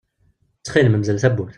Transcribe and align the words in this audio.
Ttxil-m, 0.59 0.95
mdel 0.97 1.17
tawwurt! 1.19 1.49